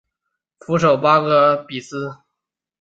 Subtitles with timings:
[0.03, 0.03] 首
[0.65, 2.17] 府戈巴比斯。